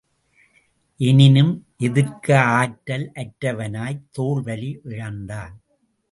[0.99, 1.65] எனினும்
[1.79, 5.61] எதிர்கக ஆற்றல் அற்றவனாய்த் தோள் வலி இழந்தான்.